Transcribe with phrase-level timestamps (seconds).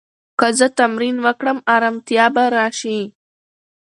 [0.39, 2.99] که زه تمرین وکړم، ارامتیا به راشي.